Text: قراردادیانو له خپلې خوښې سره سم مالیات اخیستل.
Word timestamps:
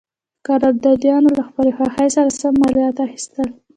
قراردادیانو 0.47 1.29
له 1.37 1.43
خپلې 1.47 1.71
خوښې 1.77 2.07
سره 2.15 2.29
سم 2.39 2.53
مالیات 2.61 2.97
اخیستل. 3.07 3.49